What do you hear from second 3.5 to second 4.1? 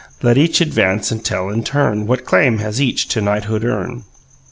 earn."